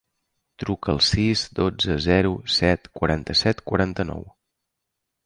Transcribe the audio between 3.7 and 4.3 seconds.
quaranta-nou.